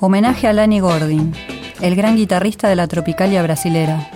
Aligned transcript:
Homenaje 0.00 0.48
a 0.48 0.52
Lani 0.52 0.80
Gordon, 0.80 1.32
el 1.80 1.94
gran 1.94 2.16
guitarrista 2.16 2.68
de 2.68 2.74
la 2.74 2.88
tropicalia 2.88 3.42
brasilera. 3.42 4.10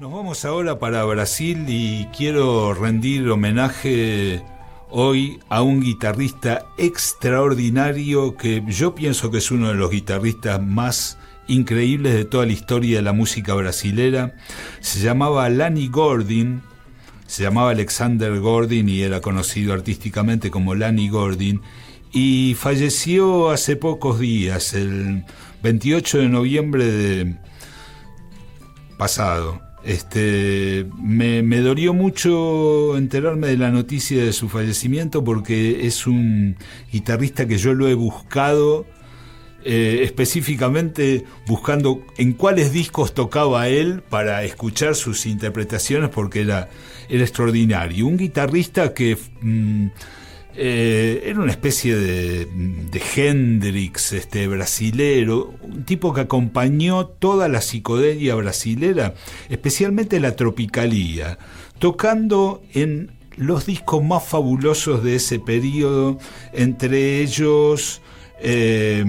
Nos 0.00 0.10
vamos 0.10 0.44
ahora 0.46 0.78
para 0.78 1.04
Brasil 1.04 1.66
y 1.68 2.06
quiero 2.16 2.72
rendir 2.72 3.28
homenaje 3.28 4.42
hoy 4.88 5.38
a 5.50 5.60
un 5.62 5.82
guitarrista 5.82 6.64
extraordinario 6.78 8.36
que 8.36 8.64
yo 8.66 8.94
pienso 8.94 9.30
que 9.30 9.38
es 9.38 9.50
uno 9.50 9.68
de 9.68 9.74
los 9.74 9.90
guitarristas 9.90 10.60
más 10.62 11.18
increíbles 11.46 12.14
de 12.14 12.24
toda 12.24 12.46
la 12.46 12.52
historia 12.52 12.96
de 12.96 13.02
la 13.02 13.12
música 13.12 13.52
brasilera. 13.54 14.34
Se 14.80 15.00
llamaba 15.00 15.48
Lani 15.50 15.88
Gordon, 15.88 16.62
se 17.26 17.42
llamaba 17.42 17.70
Alexander 17.70 18.40
Gordon 18.40 18.88
y 18.88 19.02
era 19.02 19.20
conocido 19.20 19.74
artísticamente 19.74 20.50
como 20.50 20.74
Lani 20.74 21.10
Gordon 21.10 21.60
y 22.12 22.54
falleció 22.58 23.50
hace 23.50 23.76
pocos 23.76 24.20
días, 24.20 24.74
el 24.74 25.24
28 25.62 26.18
de 26.18 26.28
noviembre 26.28 26.84
de 26.84 27.34
pasado. 28.98 29.60
Este, 29.84 30.86
me, 31.02 31.42
dolió 31.60 31.92
mucho 31.92 32.96
enterarme 32.96 33.48
de 33.48 33.56
la 33.56 33.70
noticia 33.70 34.24
de 34.24 34.32
su 34.32 34.48
fallecimiento 34.48 35.24
porque 35.24 35.86
es 35.86 36.06
un 36.06 36.56
guitarrista 36.92 37.48
que 37.48 37.58
yo 37.58 37.74
lo 37.74 37.88
he 37.88 37.94
buscado 37.94 38.86
eh, 39.64 40.00
específicamente 40.02 41.24
buscando 41.48 42.04
en 42.16 42.32
cuáles 42.32 42.72
discos 42.72 43.12
tocaba 43.12 43.66
él 43.68 44.02
para 44.08 44.44
escuchar 44.44 44.94
sus 44.94 45.26
interpretaciones 45.26 46.10
porque 46.10 46.42
era, 46.42 46.68
era 47.08 47.22
extraordinario. 47.22 48.06
Un 48.06 48.18
guitarrista 48.18 48.94
que... 48.94 49.16
Mm, 49.40 49.88
eh, 50.54 51.22
era 51.26 51.40
una 51.40 51.50
especie 51.50 51.96
de, 51.96 52.46
de 52.46 53.02
Hendrix 53.16 54.12
este, 54.12 54.46
brasilero, 54.46 55.54
un 55.62 55.84
tipo 55.84 56.12
que 56.12 56.22
acompañó 56.22 57.06
toda 57.06 57.48
la 57.48 57.60
psicodelia 57.60 58.34
brasilera, 58.34 59.14
especialmente 59.48 60.20
la 60.20 60.36
tropicalía, 60.36 61.38
tocando 61.78 62.62
en 62.74 63.12
los 63.36 63.64
discos 63.64 64.04
más 64.04 64.24
fabulosos 64.24 65.02
de 65.02 65.16
ese 65.16 65.40
periodo, 65.40 66.18
entre 66.52 67.20
ellos 67.20 68.02
eh, 68.40 69.04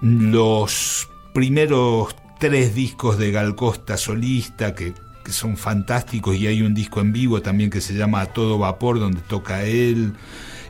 los 0.00 1.08
primeros 1.34 2.14
tres 2.38 2.74
discos 2.74 3.18
de 3.18 3.32
Gal 3.32 3.56
Costa 3.56 3.96
solista 3.96 4.74
que 4.74 4.94
que 5.28 5.34
son 5.34 5.58
fantásticos 5.58 6.36
y 6.36 6.46
hay 6.46 6.62
un 6.62 6.72
disco 6.72 7.02
en 7.02 7.12
vivo 7.12 7.42
también 7.42 7.68
que 7.68 7.82
se 7.82 7.92
llama 7.92 8.22
A 8.22 8.32
Todo 8.32 8.56
Vapor 8.56 8.98
donde 8.98 9.20
toca 9.20 9.62
él. 9.62 10.14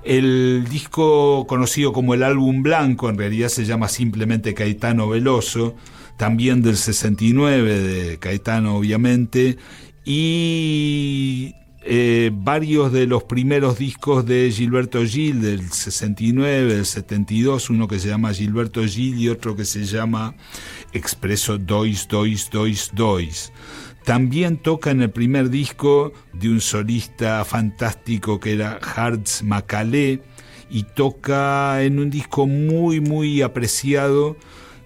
El 0.03 0.67
disco 0.69 1.47
conocido 1.47 1.93
como 1.93 2.13
el 2.13 2.25
álbum 2.25 2.65
blanco 2.65 3.09
en 3.09 3.17
realidad 3.17 3.51
se 3.51 3.65
llama 3.65 3.87
simplemente 3.87 4.55
Caetano 4.55 5.09
Veloso, 5.09 5.77
también 6.17 6.61
del 6.61 6.77
69 6.77 7.81
de 7.81 8.19
Caetano 8.19 8.77
obviamente, 8.77 9.59
y 10.05 11.55
eh, 11.91 12.31
varios 12.35 12.93
de 12.93 13.07
los 13.07 13.25
primeros 13.25 13.79
discos 13.79 14.27
de 14.27 14.51
Gilberto 14.53 15.03
Gil 15.07 15.41
del 15.41 15.71
69, 15.71 16.75
del 16.75 16.85
72, 16.85 17.71
uno 17.71 17.89
que 17.89 17.99
se 17.99 18.09
llama 18.09 18.35
Gilberto 18.35 18.85
Gil 18.85 19.19
y 19.19 19.31
otro 19.31 19.57
que 19.57 19.65
se 19.65 19.87
llama 19.87 20.35
Expreso 20.93 21.57
Dois, 21.57 22.07
Dois, 22.07 22.51
Dois, 22.51 22.91
Dois. 22.93 23.55
También 24.05 24.59
toca 24.59 24.91
en 24.91 25.01
el 25.01 25.09
primer 25.09 25.49
disco 25.49 26.13
de 26.35 26.51
un 26.51 26.61
solista 26.61 27.43
fantástico 27.47 28.39
que 28.39 28.53
era 28.53 28.79
Hartz 28.83 29.43
Macalé 29.43 30.21
y 30.69 30.83
toca 30.83 31.83
en 31.83 32.01
un 32.01 32.11
disco 32.11 32.47
muy 32.47 33.01
muy 33.01 33.41
apreciado 33.41 34.37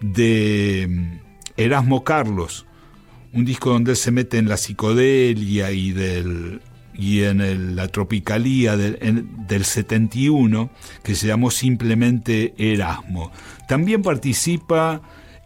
de 0.00 0.86
mm, 0.89 1.19
Erasmo 1.56 2.05
Carlos, 2.05 2.64
un 3.33 3.45
disco 3.45 3.70
donde 3.70 3.91
él 3.91 3.97
se 3.97 4.12
mete 4.12 4.39
en 4.39 4.48
la 4.48 4.56
psicodelia 4.56 5.73
y 5.73 5.91
del 5.91 6.61
y 7.02 7.24
en 7.24 7.74
la 7.74 7.89
tropicalía 7.89 8.77
del, 8.77 9.27
del 9.48 9.64
71 9.64 10.70
que 11.02 11.17
se 11.17 11.27
llamó 11.27 11.51
simplemente 11.51 12.55
Erasmo. 12.57 13.33
También 13.67 14.02
participa 14.02 15.02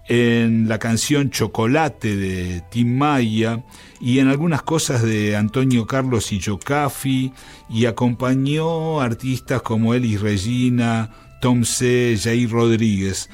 en 0.06 0.68
la 0.68 0.78
canción 0.78 1.30
Chocolate 1.30 2.14
de 2.14 2.62
Tim 2.70 2.98
Maya 2.98 3.64
y 4.00 4.18
en 4.18 4.28
algunas 4.28 4.62
cosas 4.62 5.02
de 5.02 5.34
Antonio 5.34 5.86
Carlos 5.86 6.30
y 6.30 6.40
Yocafi 6.40 7.32
y 7.70 7.86
acompañó 7.86 9.00
artistas 9.00 9.62
como 9.62 9.94
Elis 9.94 10.20
Regina, 10.20 11.10
Tom 11.40 11.64
C., 11.64 12.18
Jair 12.22 12.50
Rodríguez. 12.50 13.30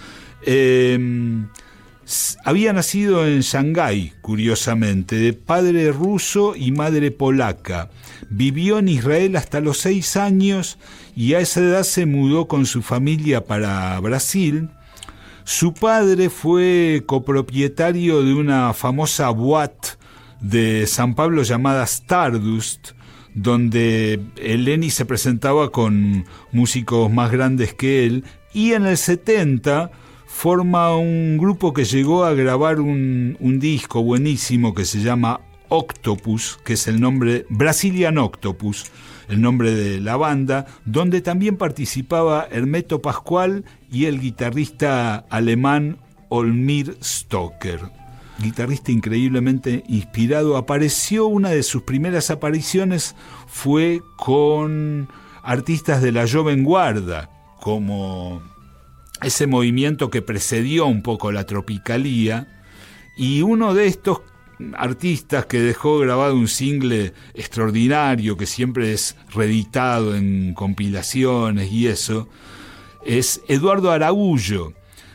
Em, 0.47 1.49
había 2.45 2.73
nacido 2.73 3.27
en 3.27 3.41
Shanghái, 3.41 4.13
curiosamente, 4.21 5.17
de 5.17 5.33
padre 5.33 5.93
ruso 5.93 6.55
y 6.57 6.73
madre 6.73 7.11
polaca. 7.11 7.91
Vivió 8.31 8.79
en 8.79 8.89
Israel 8.89 9.37
hasta 9.37 9.61
los 9.61 9.79
seis 9.79 10.17
años 10.17 10.79
y 11.17 11.35
a 11.35 11.41
esa 11.41 11.61
edad 11.61 11.83
se 11.83 12.07
mudó 12.07 12.49
con 12.49 12.67
su 12.67 12.83
familia 12.83 13.45
para 13.45 13.99
Brasil 14.01 14.71
su 15.45 15.75
padre 15.75 16.31
fue 16.31 17.03
copropietario 17.05 18.23
de 18.23 18.33
una 18.33 18.73
famosa 18.75 19.29
boîte 19.31 19.99
de 20.41 20.87
San 20.87 21.15
Pablo 21.15 21.43
llamada 21.43 21.83
Stardust, 21.83 22.91
donde 23.35 24.21
Lenny 24.37 24.91
se 24.91 25.05
presentaba 25.05 25.73
con 25.73 26.27
músicos 26.53 27.11
más 27.11 27.33
grandes 27.33 27.75
que 27.75 28.07
él, 28.07 28.25
y 28.55 28.75
en 28.75 28.87
el 28.87 28.97
70 28.97 29.91
forma 30.33 30.97
un 30.97 31.37
grupo 31.39 31.73
que 31.73 31.85
llegó 31.85 32.25
a 32.25 32.33
grabar 32.33 32.81
un, 32.81 33.37
disco 33.61 34.03
buenísimo 34.03 34.75
que 34.75 34.85
se 34.85 35.01
llama 35.01 35.41
Octopus, 35.69 36.59
que 36.65 36.73
es 36.73 36.89
el 36.89 37.01
nombre 37.01 37.47
Brazilian 37.49 38.19
Octopus, 38.19 38.87
el 39.29 39.41
nombre 39.41 39.73
de 39.73 40.01
la 40.01 40.17
banda, 40.17 40.67
donde 40.85 41.21
también 41.21 41.59
participaba 41.59 42.49
Hermeto 42.51 43.01
Pascual 43.01 43.65
y 43.89 44.07
el 44.07 44.21
guitarrista 44.21 45.27
alemán 45.29 45.99
Olmir 46.29 46.97
Stoker. 47.01 47.81
Guitarrista 48.41 48.91
increíblemente 48.91 49.85
inspirado, 49.87 50.57
apareció 50.57 51.27
una 51.27 51.51
de 51.51 51.63
sus 51.63 51.83
primeras 51.83 52.31
apariciones 52.31 53.15
fue 53.47 54.01
con 54.17 55.09
artistas 55.45 56.03
de 56.03 56.11
la 56.11 56.27
Joven 56.27 56.65
Guarda, 56.65 57.31
como 57.61 58.43
ese 59.23 59.47
movimiento 59.47 60.11
que 60.11 60.23
precedió 60.23 60.87
un 60.87 61.03
poco 61.03 61.33
la 61.33 61.45
tropicalía, 61.45 62.47
y 63.17 63.43
uno 63.43 63.75
de 63.75 63.87
estos 63.87 64.23
artistas 64.75 65.47
que 65.47 65.61
dejó 65.61 65.99
grabado 65.99 66.35
un 66.35 66.49
single 66.49 67.13
extraordinario 67.35 68.37
que 68.37 68.47
siempre 68.47 68.93
es 68.93 69.17
reeditado 69.35 70.15
en 70.17 70.55
compilaciones 70.55 71.73
y 71.73 71.89
eso, 71.89 72.29
es 73.05 73.43
Eduardo 73.49 73.91
Araújo, 73.91 74.73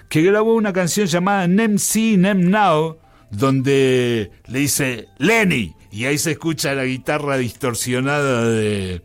que 0.10 0.22
grabó 0.22 0.56
una 0.56 0.74
canción 0.74 1.08
llamada 1.08 1.48
Nem 1.48 1.78
Si, 1.78 2.18
Nem 2.18 2.50
Now, 2.50 2.98
donde 3.32 4.32
le 4.48 4.60
dice 4.60 5.08
Lenny, 5.18 5.74
y 5.92 6.06
ahí 6.06 6.18
se 6.18 6.32
escucha 6.32 6.74
la 6.74 6.86
guitarra 6.86 7.38
distorsionada 7.38 8.48
de, 8.50 9.02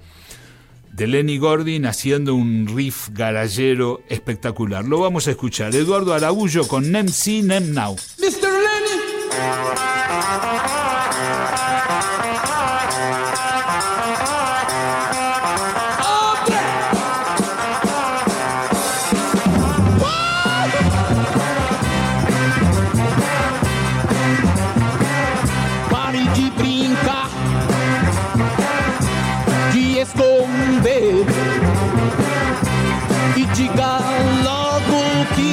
de 0.92 1.06
Lenny 1.06 1.38
Gordon 1.38 1.86
haciendo 1.86 2.34
un 2.34 2.68
riff 2.74 3.08
garallero 3.10 4.02
espectacular. 4.08 4.84
Lo 4.84 5.00
vamos 5.00 5.26
a 5.26 5.32
escuchar. 5.32 5.74
Eduardo 5.74 6.14
Araújo 6.14 6.68
con 6.68 6.92
Nem 6.92 7.06
Nem 7.42 7.72
Now. 7.72 7.96
Mr. 8.18 8.50
Lenny. 8.50 9.02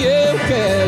eu 0.04 0.40
quero. 0.48 0.79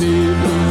e 0.00 0.61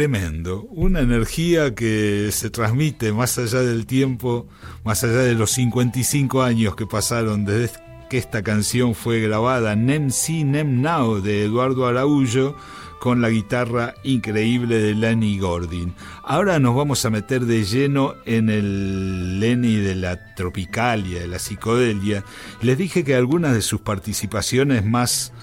Tremendo, 0.00 0.62
una 0.70 1.00
energía 1.00 1.74
que 1.74 2.30
se 2.32 2.48
transmite 2.48 3.12
más 3.12 3.36
allá 3.36 3.60
del 3.60 3.84
tiempo, 3.84 4.48
más 4.82 5.04
allá 5.04 5.18
de 5.18 5.34
los 5.34 5.50
55 5.50 6.42
años 6.42 6.74
que 6.74 6.86
pasaron 6.86 7.44
desde 7.44 7.78
que 8.08 8.16
esta 8.16 8.42
canción 8.42 8.94
fue 8.94 9.20
grabada, 9.20 9.76
Nem 9.76 10.08
Si 10.08 10.42
Nem 10.42 10.80
Now 10.80 11.20
de 11.20 11.44
Eduardo 11.44 11.86
Araújo, 11.86 12.56
con 12.98 13.20
la 13.20 13.28
guitarra 13.28 13.92
increíble 14.02 14.78
de 14.78 14.94
Lenny 14.94 15.38
Gordon. 15.38 15.94
Ahora 16.24 16.58
nos 16.58 16.74
vamos 16.74 17.04
a 17.04 17.10
meter 17.10 17.42
de 17.44 17.62
lleno 17.64 18.14
en 18.24 18.48
el 18.48 19.38
Lenny 19.38 19.76
de 19.76 19.96
la 19.96 20.34
tropicalia, 20.34 21.20
de 21.20 21.28
la 21.28 21.38
psicodelia. 21.38 22.24
Les 22.62 22.78
dije 22.78 23.04
que 23.04 23.16
algunas 23.16 23.52
de 23.52 23.60
sus 23.60 23.82
participaciones 23.82 24.82
más 24.82 25.34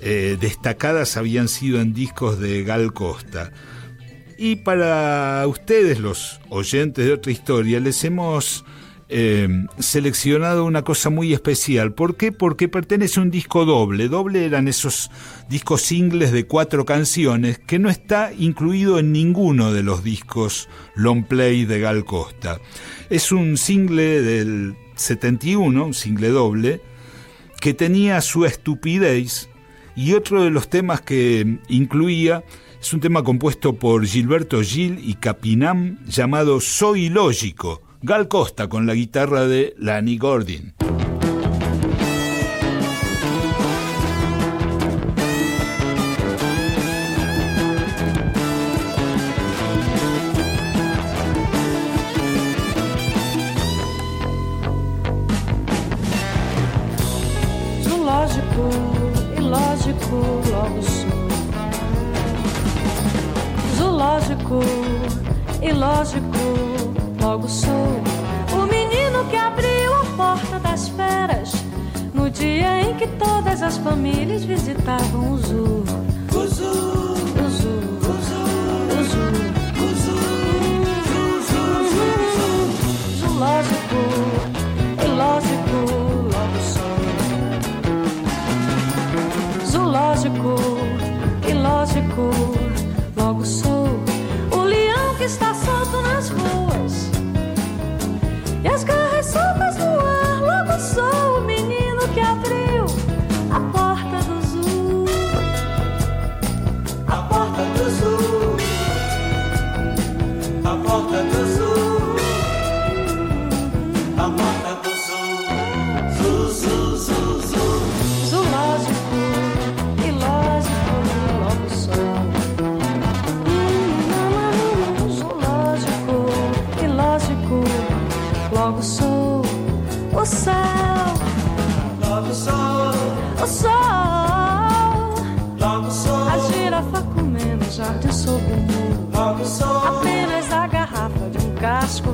eh, 0.00 0.36
destacadas 0.40 1.16
habían 1.16 1.46
sido 1.46 1.80
en 1.80 1.94
discos 1.94 2.40
de 2.40 2.64
Gal 2.64 2.92
Costa. 2.92 3.52
Y 4.44 4.56
para 4.56 5.46
ustedes, 5.46 6.00
los 6.00 6.40
oyentes 6.48 7.06
de 7.06 7.12
otra 7.12 7.30
historia, 7.30 7.78
les 7.78 8.02
hemos 8.02 8.64
eh, 9.08 9.48
seleccionado 9.78 10.64
una 10.64 10.82
cosa 10.82 11.10
muy 11.10 11.32
especial. 11.32 11.92
¿Por 11.92 12.16
qué? 12.16 12.32
Porque 12.32 12.68
pertenece 12.68 13.20
a 13.20 13.22
un 13.22 13.30
disco 13.30 13.64
doble. 13.64 14.08
Doble 14.08 14.44
eran 14.44 14.66
esos 14.66 15.12
discos 15.48 15.82
singles 15.82 16.32
de 16.32 16.48
cuatro 16.48 16.84
canciones 16.84 17.60
que 17.60 17.78
no 17.78 17.88
está 17.88 18.32
incluido 18.36 18.98
en 18.98 19.12
ninguno 19.12 19.72
de 19.72 19.84
los 19.84 20.02
discos 20.02 20.68
long 20.96 21.24
play 21.24 21.64
de 21.64 21.78
Gal 21.78 22.04
Costa. 22.04 22.58
Es 23.10 23.30
un 23.30 23.56
single 23.56 24.22
del 24.22 24.74
71, 24.96 25.86
un 25.86 25.94
single 25.94 26.30
doble, 26.30 26.80
que 27.60 27.74
tenía 27.74 28.20
su 28.20 28.44
estupidez 28.44 29.48
y 29.94 30.14
otro 30.14 30.42
de 30.42 30.50
los 30.50 30.68
temas 30.68 31.00
que 31.00 31.60
incluía 31.68 32.42
es 32.82 32.92
un 32.92 32.98
tema 32.98 33.22
compuesto 33.22 33.74
por 33.74 34.04
Gilberto 34.04 34.60
Gil 34.60 34.98
y 35.04 35.14
Capinam 35.14 35.98
llamado 36.04 36.60
Soy 36.60 37.10
Lógico. 37.10 37.80
Gal 38.02 38.26
Costa 38.26 38.68
con 38.68 38.86
la 38.86 38.94
guitarra 38.94 39.46
de 39.46 39.74
Lani 39.78 40.18
Gordon. 40.18 40.74
lógico, 64.12 64.60
ilógico, 65.62 66.44
logo 67.22 67.48
sou 67.48 68.02
o 68.52 68.66
menino 68.66 69.24
que 69.30 69.36
abriu 69.36 69.94
a 69.94 70.04
porta 70.16 70.58
das 70.58 70.88
feras 70.90 71.54
no 72.12 72.28
dia 72.28 72.82
em 72.82 72.94
que 72.94 73.06
todas 73.06 73.62
as 73.62 73.78
famílias 73.78 74.44
visitavam 74.44 75.32
o 75.32 75.38
zoo. 75.38 75.82
O 76.30 76.46
zoo. 76.46 77.14
O 77.42 77.48
zoo. 77.48 77.80
O 78.02 78.12
zoo. 78.28 78.44
O 79.80 79.94
zoo. 80.02 80.22
Zoológico, 83.18 84.00
ilógico, 85.06 85.78
logo 86.34 86.60
sou. 86.74 86.96
Zoológico, 89.66 90.54
ilógico, 91.48 92.24
logo 93.16 93.44
sou 93.46 93.71
que 95.22 95.26
está 95.26 95.54
solto 95.54 96.02
nas 96.02 96.30
ruas. 96.30 96.41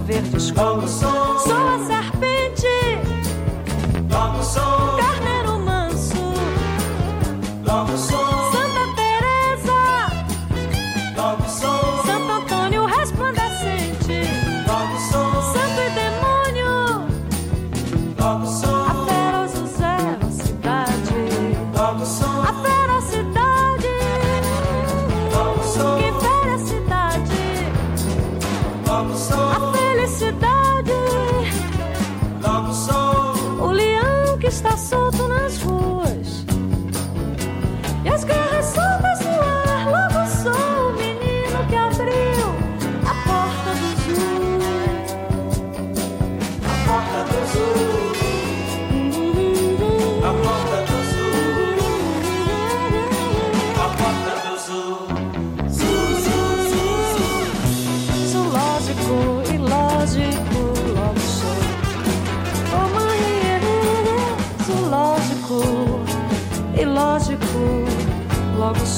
verde 0.08 0.36
escuro. 0.38 0.88
Som. 0.88 1.38
Sou 1.38 1.68
a 1.68 1.78
serpente. 1.86 2.66
Logo 4.10 4.42
sou. 4.42 4.96
Carneiro 4.96 5.58
manso. 5.58 6.32
Logo 7.62 7.96
sou. 7.98 8.52
Santa 8.52 8.84
Teresa. 8.96 9.80
Logo 11.14 11.48
sou. 11.48 12.04
Santo 12.06 12.32
Antônio 12.32 12.86
resplandecente. 12.86 14.22
Logo 14.66 14.98
sou. 15.10 15.42
Santo 15.52 15.78
e 15.78 15.90
demônio. 16.00 17.06
Logo 18.18 18.46
sou. 18.46 18.86
A 18.86 18.94
feroz 19.04 19.52
ferocidade. 19.76 21.20
Logo 21.76 22.06
sou. 22.06 22.42
A 22.42 22.52
ferocidade. 22.64 23.94
Logo 25.34 25.62
sou. 25.64 25.96
Que 25.98 26.08
fere 26.24 26.50
a 26.54 26.58
cidade. 26.58 27.42
Logo 28.86 29.14
sou. 29.14 29.67
kiss 30.08 30.22
about 30.22 30.47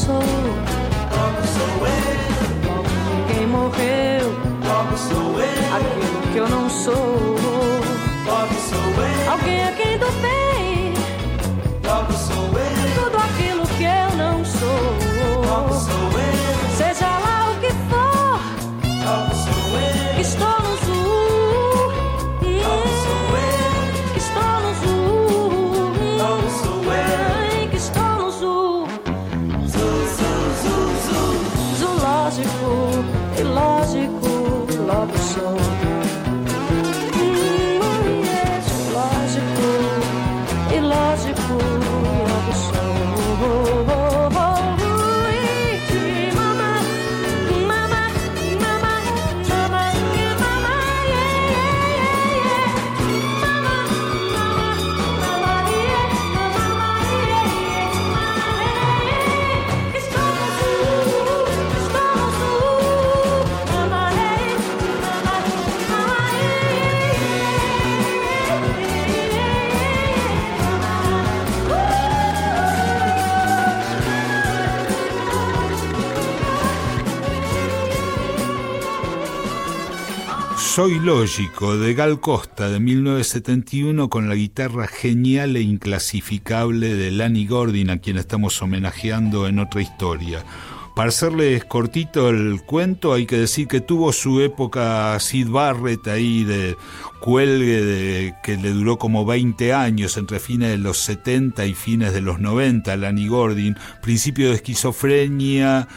sou. 0.00 0.14
Logo 1.16 1.42
sou 1.56 1.86
eu. 1.86 2.68
Logo 2.68 2.88
ninguém 3.08 3.46
morreu. 3.46 4.26
Logo 4.68 4.96
sou 4.96 5.40
eu. 5.40 5.76
Aquilo 5.76 6.32
que 6.32 6.38
eu 6.38 6.48
não 6.48 6.70
sou. 6.70 6.94
Logo 8.26 8.54
sou 8.68 9.04
eu. 9.04 9.32
Alguém 9.32 9.64
a 9.64 9.72
quem 9.72 9.98
dou 9.98 10.12
bem. 10.22 10.39
Soy 80.80 80.98
Lógico 80.98 81.76
de 81.76 81.92
Gal 81.92 82.20
Costa 82.20 82.70
de 82.70 82.80
1971 82.80 84.08
con 84.08 84.30
la 84.30 84.34
guitarra 84.34 84.86
genial 84.86 85.54
e 85.56 85.60
inclasificable 85.60 86.94
de 86.94 87.10
Lanny 87.10 87.46
Gordon 87.46 87.90
a 87.90 87.98
quien 87.98 88.16
estamos 88.16 88.62
homenajeando 88.62 89.46
en 89.46 89.58
otra 89.58 89.82
historia. 89.82 90.42
Para 90.96 91.10
hacerles 91.10 91.66
cortito 91.66 92.30
el 92.30 92.62
cuento 92.62 93.12
hay 93.12 93.26
que 93.26 93.36
decir 93.36 93.68
que 93.68 93.82
tuvo 93.82 94.10
su 94.14 94.40
época 94.40 95.20
Sid 95.20 95.50
Barrett 95.50 96.08
ahí 96.08 96.44
de 96.44 96.78
cuelgue 97.20 97.84
de, 97.84 98.34
que 98.42 98.56
le 98.56 98.70
duró 98.70 98.96
como 98.96 99.26
20 99.26 99.74
años 99.74 100.16
entre 100.16 100.40
fines 100.40 100.70
de 100.70 100.78
los 100.78 100.96
70 100.96 101.66
y 101.66 101.74
fines 101.74 102.14
de 102.14 102.22
los 102.22 102.40
90, 102.40 102.96
Lanny 102.96 103.28
Gordon, 103.28 103.76
principio 104.00 104.48
de 104.48 104.54
esquizofrenia, 104.54 105.88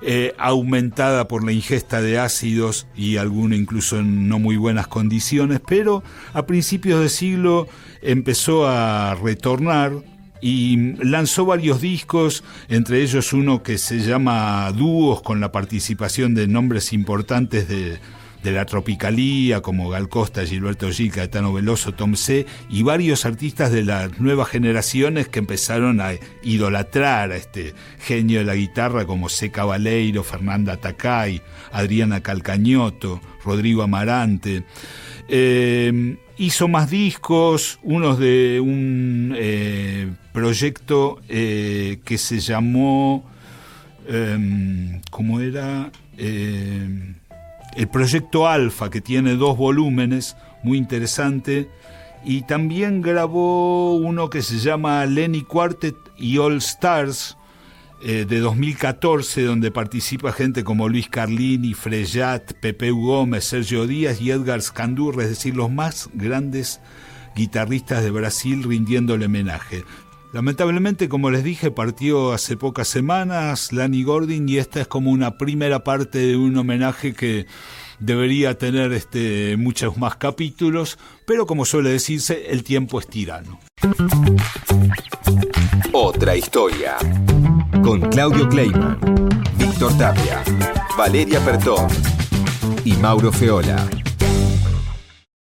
eh, 0.00 0.34
aumentada 0.38 1.28
por 1.28 1.44
la 1.44 1.52
ingesta 1.52 2.00
de 2.00 2.18
ácidos 2.18 2.86
y 2.94 3.16
alguno 3.16 3.54
incluso 3.54 3.98
en 3.98 4.28
no 4.28 4.38
muy 4.38 4.56
buenas 4.56 4.86
condiciones, 4.86 5.60
pero 5.66 6.02
a 6.32 6.46
principios 6.46 7.00
de 7.00 7.08
siglo 7.08 7.68
empezó 8.02 8.66
a 8.68 9.14
retornar 9.16 9.92
y 10.40 10.94
lanzó 11.02 11.46
varios 11.46 11.80
discos, 11.80 12.44
entre 12.68 13.02
ellos 13.02 13.32
uno 13.32 13.62
que 13.62 13.76
se 13.76 13.98
llama 13.98 14.70
Dúos 14.72 15.20
con 15.22 15.40
la 15.40 15.50
participación 15.50 16.34
de 16.34 16.46
nombres 16.46 16.92
importantes 16.92 17.68
de, 17.68 17.98
de 18.42 18.52
la 18.52 18.64
tropicalía 18.64 19.60
como 19.60 19.88
Gal 19.88 20.08
Costa, 20.08 20.44
Gilberto 20.44 20.90
Gil, 20.90 21.12
Caetano 21.12 21.52
Veloso, 21.52 21.92
Tom 21.92 22.14
C 22.14 22.46
y 22.70 22.82
varios 22.82 23.24
artistas 23.24 23.72
de 23.72 23.84
las 23.84 24.20
nuevas 24.20 24.48
generaciones 24.48 25.28
que 25.28 25.38
empezaron 25.38 26.00
a 26.00 26.12
idolatrar 26.42 27.32
a 27.32 27.36
este 27.36 27.74
genio 27.98 28.40
de 28.40 28.44
la 28.44 28.54
guitarra 28.54 29.04
como 29.06 29.28
C. 29.28 29.50
Cabaleiro, 29.50 30.22
Fernanda 30.22 30.76
Takay, 30.76 31.42
Adriana 31.72 32.20
Calcañoto, 32.20 33.20
Rodrigo 33.44 33.82
Amarante. 33.82 34.64
Eh, 35.28 36.16
hizo 36.38 36.68
más 36.68 36.88
discos, 36.88 37.78
unos 37.82 38.18
de 38.18 38.60
un 38.60 39.34
eh, 39.36 40.10
proyecto 40.32 41.20
eh, 41.28 41.98
que 42.04 42.16
se 42.16 42.38
llamó, 42.38 43.28
eh, 44.06 45.00
¿cómo 45.10 45.40
era? 45.40 45.90
El 47.78 47.86
proyecto 47.86 48.48
Alfa, 48.48 48.90
que 48.90 49.00
tiene 49.00 49.36
dos 49.36 49.56
volúmenes, 49.56 50.36
muy 50.64 50.78
interesante, 50.78 51.70
y 52.24 52.42
también 52.42 53.02
grabó 53.02 53.94
uno 53.94 54.28
que 54.30 54.42
se 54.42 54.58
llama 54.58 55.06
Lenny 55.06 55.42
Quartet 55.42 55.94
y 56.16 56.38
All 56.38 56.56
Stars, 56.56 57.36
eh, 58.02 58.26
de 58.28 58.40
2014, 58.40 59.44
donde 59.44 59.70
participa 59.70 60.32
gente 60.32 60.64
como 60.64 60.88
Luis 60.88 61.08
Carlini, 61.08 61.72
Freyat, 61.72 62.54
Pepe 62.54 62.90
Gómez, 62.90 63.44
Sergio 63.44 63.86
Díaz 63.86 64.20
y 64.20 64.32
Edgar 64.32 64.60
Scandurra, 64.60 65.22
es 65.22 65.28
decir, 65.28 65.54
los 65.54 65.70
más 65.70 66.10
grandes 66.14 66.80
guitarristas 67.36 68.02
de 68.02 68.10
Brasil 68.10 68.64
rindiéndole 68.64 69.26
homenaje. 69.26 69.84
Lamentablemente, 70.32 71.08
como 71.08 71.30
les 71.30 71.42
dije, 71.42 71.70
partió 71.70 72.32
hace 72.32 72.56
pocas 72.56 72.86
semanas 72.88 73.72
Lani 73.72 74.02
Gordon 74.02 74.48
y 74.48 74.58
esta 74.58 74.80
es 74.80 74.86
como 74.86 75.10
una 75.10 75.38
primera 75.38 75.84
parte 75.84 76.18
de 76.18 76.36
un 76.36 76.56
homenaje 76.56 77.14
que 77.14 77.46
debería 77.98 78.56
tener 78.58 78.92
este, 78.92 79.56
muchos 79.56 79.96
más 79.96 80.16
capítulos, 80.16 80.98
pero 81.26 81.46
como 81.46 81.64
suele 81.64 81.90
decirse, 81.90 82.50
el 82.50 82.62
tiempo 82.62 83.00
es 83.00 83.08
tirano. 83.08 83.58
Otra 85.92 86.36
historia. 86.36 86.96
Con 87.82 88.00
Claudio 88.10 88.48
Kleiman, 88.48 88.98
Víctor 89.56 89.96
Tapia, 89.96 90.42
Valeria 90.96 91.40
Pertón 91.40 91.88
y 92.84 92.92
Mauro 92.94 93.32
Feola. 93.32 93.88